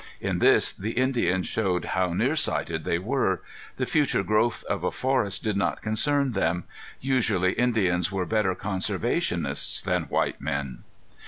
[0.19, 3.43] In this the Indians showed how near sighted they were;
[3.75, 6.63] the future growth of a forest did not concern them.
[6.99, 10.79] Usually Indians were better conservationists than white men.